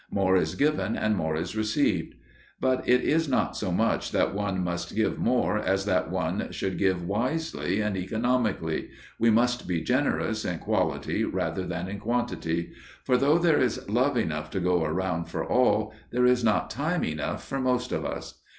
[0.09, 2.15] More is given and more is received.
[2.59, 6.79] But it is not so much that one must give more as that one should
[6.79, 12.71] give wisely and economically, we must be generous in quality rather than in quantity;
[13.03, 17.03] for, though there is love enough to go round for all, there is not time
[17.03, 18.41] enough for most of us.